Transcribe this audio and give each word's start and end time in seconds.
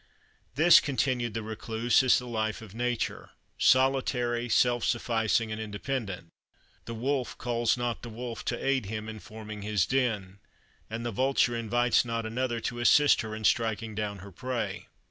"This," 0.55 0.79
continued 0.79 1.35
the 1.35 1.43
Recluse, 1.43 2.01
"is 2.01 2.17
the 2.17 2.25
life 2.25 2.63
of 2.63 2.73
nature, 2.73 3.29
solitary, 3.59 4.49
self 4.49 4.83
sufficing, 4.83 5.51
and 5.51 5.61
independent. 5.61 6.29
The 6.85 6.95
wolf 6.95 7.37
calls 7.37 7.77
not 7.77 8.01
the 8.01 8.09
wolf 8.09 8.43
to 8.45 8.65
aid 8.65 8.87
him 8.87 9.07
in 9.07 9.19
forming 9.19 9.61
his 9.61 9.85
den; 9.85 10.39
and 10.89 11.05
the 11.05 11.11
vulture 11.11 11.55
invites 11.55 12.03
not 12.03 12.25
another 12.25 12.59
to 12.61 12.79
assist 12.79 13.21
her 13.21 13.35
in 13.35 13.43
striking 13.43 13.93
down 13.93 14.17
her 14.25 14.31
prey." 14.31 14.87